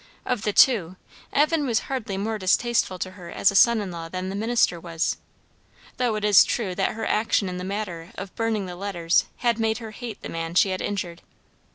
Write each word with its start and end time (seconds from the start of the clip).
Of 0.25 0.41
the 0.41 0.51
two, 0.51 0.95
Evan 1.31 1.67
was 1.67 1.81
hardly 1.81 2.17
more 2.17 2.39
distasteful 2.39 2.97
to 2.97 3.11
her 3.11 3.29
as 3.29 3.51
a 3.51 3.55
son 3.55 3.79
in 3.79 3.91
law 3.91 4.09
than 4.09 4.29
the 4.29 4.35
minister 4.35 4.79
was; 4.79 5.17
though 5.97 6.15
it 6.15 6.25
is 6.25 6.43
true 6.43 6.73
that 6.73 6.93
her 6.93 7.05
action 7.05 7.47
in 7.47 7.57
the 7.59 7.63
matter 7.63 8.09
of 8.15 8.33
burning 8.35 8.65
the 8.65 8.75
letters 8.75 9.25
had 9.45 9.59
made 9.59 9.77
her 9.77 9.91
hate 9.91 10.23
the 10.23 10.27
man 10.29 10.55
she 10.55 10.69
had 10.69 10.81
injured. 10.81 11.21